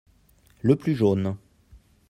[0.63, 1.37] Le plus jaune.